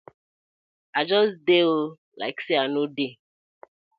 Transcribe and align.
I 0.97 1.01
just 1.11 1.33
dey 1.47 1.61
oo, 1.73 1.83
like 2.21 2.37
say 2.45 2.57
I 2.63 2.65
no 2.73 2.83
dey. 2.97 3.11